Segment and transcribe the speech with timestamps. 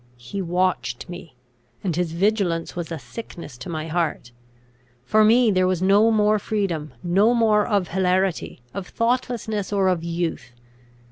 [0.17, 1.35] He watched me;
[1.83, 4.31] and his vigilance was a sickness to my heart.
[5.05, 10.03] For me there was no more freedom, no more of hilarity, of thoughtlessness, or of
[10.03, 10.53] youth.